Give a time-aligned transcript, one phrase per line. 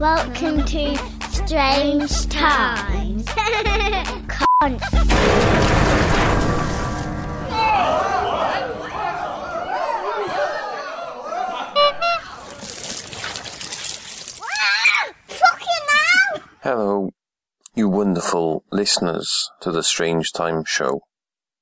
[0.00, 0.96] Welcome to
[1.28, 3.28] Strange Times.
[16.62, 17.10] Hello,
[17.74, 21.02] you wonderful listeners to the Strange Times Show.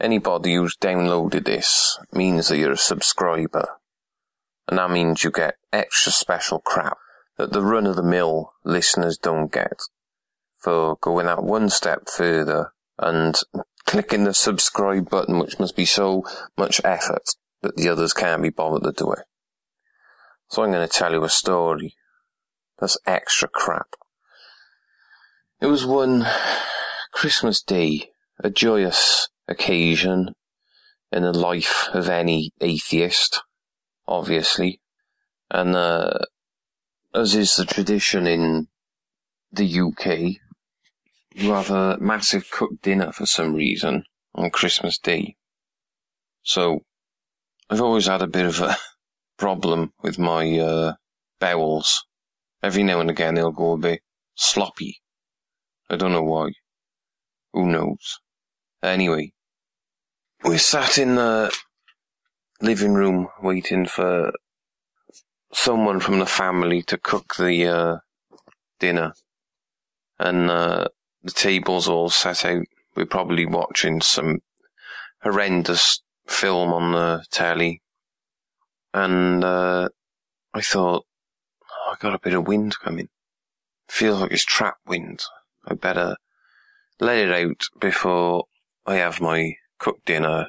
[0.00, 3.68] Anybody who's downloaded this means that you're a subscriber.
[4.68, 6.96] And that means you get extra special crap
[7.38, 9.80] that the run of the mill listeners don't get
[10.58, 13.36] for going out one step further and
[13.84, 16.24] clicking the subscribe button, which must be so
[16.56, 17.24] much effort
[17.62, 19.24] that the others can't be bothered to do it.
[20.48, 21.94] So I'm going to tell you a story
[22.78, 23.94] that's extra crap.
[25.60, 26.26] It was one
[27.12, 30.34] Christmas Day, a joyous occasion
[31.10, 33.42] in the life of any atheist,
[34.06, 34.80] obviously.
[35.50, 36.18] And, uh,
[37.14, 38.68] as is the tradition in
[39.50, 40.40] the UK,
[41.34, 44.04] you have a massive cooked dinner for some reason
[44.34, 45.36] on Christmas Day.
[46.42, 46.80] So,
[47.70, 48.76] I've always had a bit of a
[49.38, 50.94] problem with my, uh,
[51.42, 52.04] bowels.
[52.62, 54.00] Every now and again they'll go a bit
[54.36, 55.00] sloppy.
[55.90, 56.52] I don't know why.
[57.52, 58.20] Who knows?
[58.82, 59.32] Anyway,
[60.44, 61.52] we sat in the
[62.60, 64.32] living room waiting for
[65.52, 67.96] someone from the family to cook the uh,
[68.80, 69.12] dinner,
[70.18, 70.88] and uh,
[71.22, 72.64] the tables all set out.
[72.96, 74.40] We're probably watching some
[75.22, 77.82] horrendous film on the telly,
[78.92, 79.88] and uh,
[80.52, 81.04] I thought,
[81.70, 83.08] oh, I got a bit of wind coming.
[83.88, 85.22] Feels like it's trap wind.
[85.66, 86.16] I better
[86.98, 88.44] let it out before
[88.86, 90.48] I have my cooked dinner.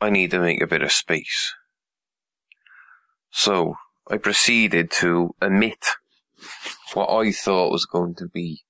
[0.00, 1.54] I need to make a bit of space.
[3.30, 3.76] So
[4.08, 5.86] I proceeded to emit
[6.92, 8.62] what I thought was going to be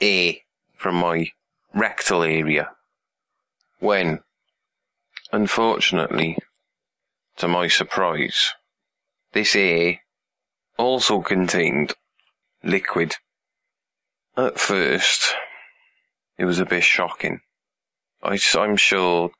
[0.00, 0.34] air
[0.76, 1.28] from my
[1.74, 2.70] rectal area.
[3.78, 4.20] When,
[5.32, 6.38] unfortunately,
[7.36, 8.52] to my surprise,
[9.32, 10.00] this air
[10.76, 11.94] also contained
[12.62, 13.16] liquid.
[14.36, 15.34] At first,
[16.38, 17.40] it was a bit shocking.
[18.22, 19.30] I, I'm sure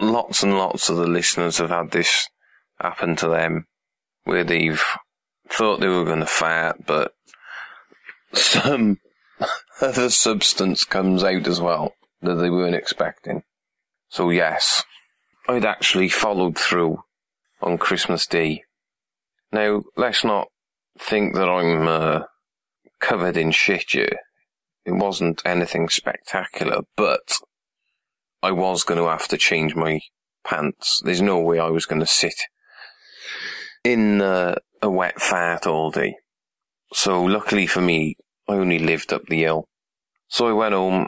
[0.00, 2.28] lots and lots of the listeners have had this
[2.78, 3.66] happen to them,
[4.26, 4.82] where they've
[5.48, 7.12] thought they were going to fart, but
[8.32, 8.98] some
[9.80, 13.44] other substance comes out as well that they weren't expecting.
[14.08, 14.82] So yes,
[15.48, 17.04] I'd actually followed through
[17.62, 18.64] on Christmas Day.
[19.52, 20.48] Now, let's not
[20.98, 22.20] think that I'm uh,
[22.98, 24.18] covered in shit here.
[24.84, 27.38] It wasn't anything spectacular, but
[28.42, 30.00] I was going to have to change my
[30.44, 31.00] pants.
[31.04, 32.34] There's no way I was going to sit
[33.86, 36.16] in uh, a wet fart all day.
[36.92, 38.16] So luckily for me,
[38.48, 39.68] I only lived up the hill.
[40.26, 41.06] So I went home,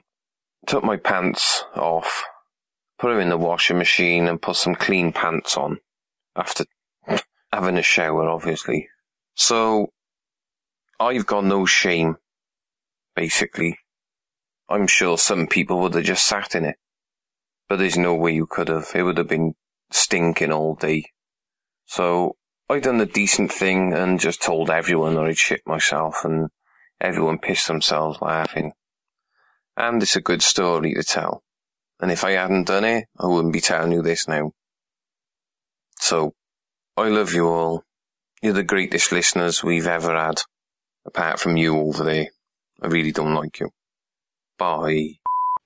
[0.64, 2.22] took my pants off,
[2.96, 5.78] put them in the washing machine and put some clean pants on
[6.36, 6.66] after
[7.52, 8.88] having a shower, obviously.
[9.34, 9.88] So
[11.00, 12.16] I've got no shame,
[13.16, 13.76] basically.
[14.68, 16.76] I'm sure some people would have just sat in it,
[17.68, 18.92] but there's no way you could have.
[18.94, 19.54] It would have been
[19.90, 21.06] stinking all day.
[21.86, 22.36] So
[22.70, 26.50] I done the decent thing and just told everyone that I'd shit myself and
[27.00, 28.72] everyone pissed themselves laughing.
[29.76, 31.42] And it's a good story to tell.
[31.98, 34.52] And if I hadn't done it, I wouldn't be telling you this now.
[35.98, 36.34] So,
[36.96, 37.84] I love you all.
[38.42, 40.42] You're the greatest listeners we've ever had.
[41.06, 42.28] Apart from you over there.
[42.82, 43.70] I really don't like you.
[44.58, 45.14] Bye.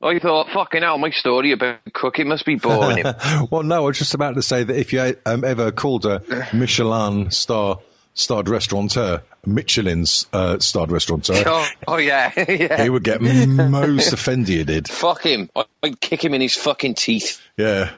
[0.03, 3.05] I thought, fucking hell, my story about cooking must be boring
[3.51, 6.23] well, no, I was just about to say that if you um, ever called a
[6.53, 7.79] Michelin star
[8.15, 12.83] starred restaurateur, Michelin's uh, starred restaurateur, oh, oh yeah, yeah.
[12.83, 14.89] he would get most offended.
[14.89, 15.49] Fuck him.
[15.55, 17.41] I- I'd kick him in his fucking teeth.
[17.57, 17.91] Yeah.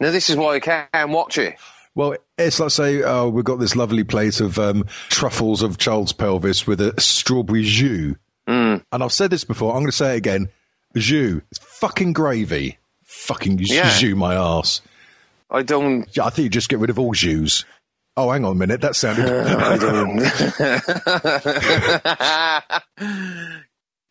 [0.00, 1.56] Now this is why I can't watch it.
[1.94, 6.12] Well, it's like say, oh, we've got this lovely plate of um, truffles of child's
[6.12, 8.16] pelvis with a strawberry jus.
[8.48, 8.84] Mm.
[8.90, 9.72] And I've said this before.
[9.72, 10.48] I'm going to say it again.
[10.94, 11.40] Jus.
[11.50, 12.78] It's fucking gravy.
[13.04, 13.96] Fucking Yeah.
[13.98, 14.80] jus my ass.
[15.50, 16.06] I don't.
[16.16, 17.64] Yeah, I think you just get rid of all jus.
[18.16, 18.80] Oh, hang on a minute.
[18.82, 19.26] That sounded.
[19.28, 20.18] I don't.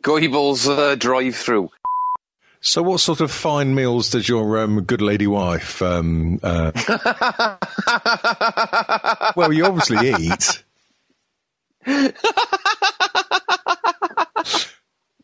[0.03, 1.69] Goebbels uh, drive through.
[2.61, 5.81] so, what sort of fine meals does your um, good lady wife?
[5.81, 6.71] Um, uh,
[9.35, 10.63] well, you obviously eat.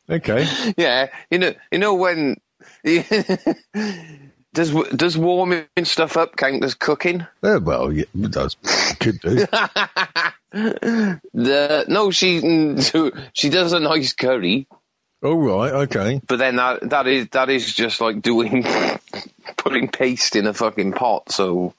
[0.09, 0.47] Okay.
[0.77, 2.37] Yeah, you know, you know when.
[4.53, 7.27] Does does warming stuff up count as cooking?
[7.41, 8.55] Well, yeah, it does.
[8.99, 9.45] Could do.
[11.33, 12.39] The no, she
[13.33, 14.67] she does a nice curry,
[15.21, 15.71] All right.
[15.83, 16.21] Okay.
[16.25, 18.65] but then that that is that is just like doing
[19.57, 21.31] putting paste in a fucking pot.
[21.31, 21.73] So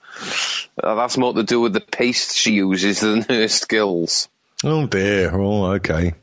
[0.80, 4.28] uh, that's more to do with the paste she uses than her skills.
[4.62, 5.34] Oh dear.
[5.34, 6.14] Oh, okay.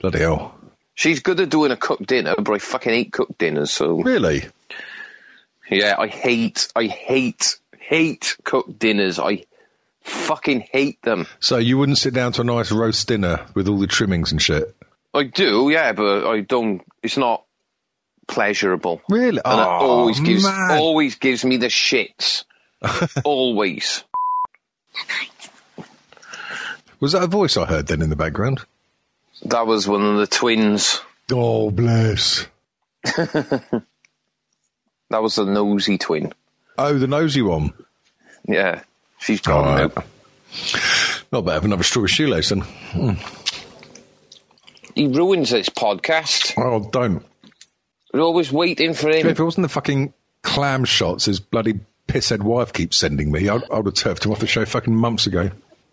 [0.00, 0.53] Bloody hell.
[0.94, 3.70] She's good at doing a cooked dinner, but I fucking hate cooked dinners.
[3.72, 4.44] So Really?
[5.70, 9.18] yeah, I hate, I hate, hate cooked dinners.
[9.18, 9.44] I
[10.02, 11.26] fucking hate them.
[11.40, 14.40] So you wouldn't sit down to a nice roast dinner with all the trimmings and
[14.40, 14.74] shit?
[15.12, 16.82] I do, yeah, but I don't.
[17.02, 17.44] It's not
[18.26, 19.00] pleasurable.
[19.08, 19.40] Really?
[19.44, 20.78] And it Oh, always gives man.
[20.78, 22.44] always gives me the shits.
[23.24, 24.04] always.
[27.00, 28.64] Was that a voice I heard then in the background?
[29.42, 31.00] That was one of the twins.
[31.32, 32.46] Oh, bless.
[35.10, 36.32] That was the nosy twin.
[36.76, 37.72] Oh, the nosy one.
[38.48, 38.82] Yeah,
[39.18, 39.96] she's gone right.
[39.96, 40.02] now.
[41.30, 41.52] Not bad.
[41.54, 42.62] Have another straw of shoelace then.
[42.62, 43.12] Hmm.
[44.96, 46.54] He ruins this podcast.
[46.56, 47.24] Oh, don't.
[48.12, 49.26] We're always waiting for him.
[49.26, 51.78] If it wasn't the fucking clam shots his bloody
[52.08, 54.96] pisshead wife keeps sending me, I'd, I would have turfed him off the show fucking
[54.96, 55.50] months ago.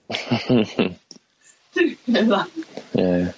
[2.94, 3.32] Yeah.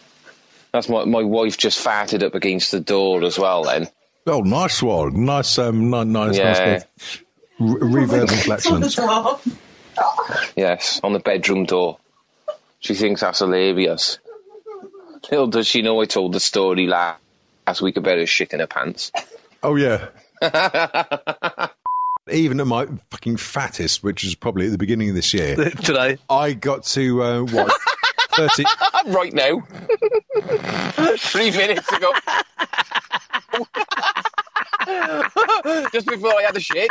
[0.71, 3.63] That's my my wife just farted up against the door as well.
[3.63, 3.87] Then
[4.25, 5.25] Oh, nice one.
[5.25, 6.53] Nice, um, ni- nice, Yeah.
[6.53, 7.19] nice.
[7.59, 8.97] Re- reverb and flatulence.
[10.55, 11.97] yes, on the bedroom door.
[12.79, 14.19] She thinks that's hilarious.
[15.29, 17.15] Little does she know I told the story la-
[17.67, 19.11] last week about her shit in her pants.
[19.61, 20.07] Oh, yeah.
[22.31, 26.17] Even at my fucking fattest, which is probably at the beginning of this year, Today.
[26.29, 27.73] I got to, uh, what,
[28.35, 28.63] 30,
[29.07, 29.61] right now.
[31.17, 32.11] Three minutes ago.
[35.93, 36.89] Just before I had the shit.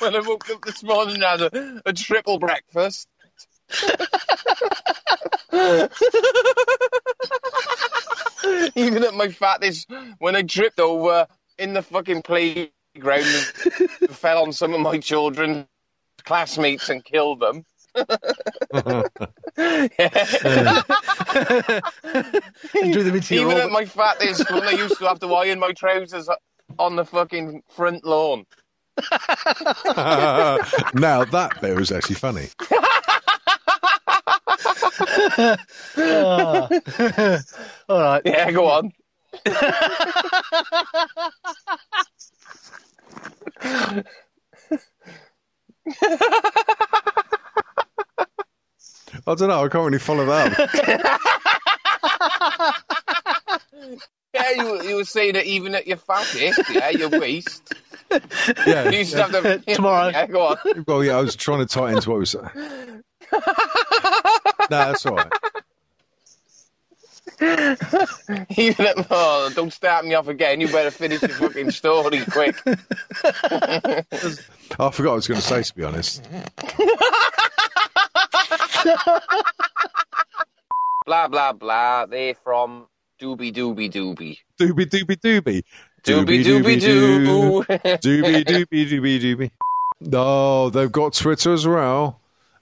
[0.00, 3.08] when I woke up this morning and had a, a triple breakfast.
[8.74, 11.26] Even at my fattest, when I tripped over
[11.58, 12.22] in the fucking
[12.94, 15.66] playground and fell on some of my children's
[16.24, 17.64] classmates and killed them.
[22.82, 23.72] And drew them into Even at orbit.
[23.72, 26.28] my fattest, when I used to have to iron my trousers
[26.78, 28.46] on the fucking front lawn.
[30.94, 32.48] now that bit was actually funny.
[35.96, 36.68] Ah.
[37.88, 38.22] All right.
[38.24, 38.92] Yeah, go on.
[49.26, 49.64] I don't know.
[49.64, 51.26] I can't really follow that.
[54.32, 56.52] Yeah, you, you were saying that even at your fattest, eh?
[56.72, 57.74] yeah, your waist.
[58.12, 58.20] You
[58.64, 58.88] Yeah.
[58.90, 59.58] used to have to.
[59.74, 60.10] Tomorrow.
[60.10, 60.84] Yeah, go on.
[60.86, 62.34] Well, yeah, I was trying to tie into what was.
[63.32, 63.40] no,
[64.68, 65.32] that's all right.
[68.56, 69.06] Even at.
[69.10, 70.60] Oh, don't start me off again.
[70.60, 72.56] You better finish your fucking story quick.
[72.66, 74.04] I
[74.68, 76.22] forgot what I was going to say, to be honest.
[81.06, 82.06] Blah, blah, blah.
[82.06, 82.86] They're from
[83.20, 84.38] Doobie Doobie Doobie.
[84.60, 85.62] Doobie doobie doobie.
[86.04, 87.64] Doobie Doobie Doo.
[87.64, 89.50] Doobie doobie doobie doobie.
[90.00, 92.20] No, they've got Twitter as well.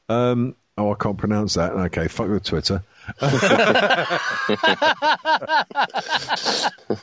[0.08, 1.72] Um, oh, I can't pronounce that.
[1.72, 2.82] Okay, fuck with Twitter.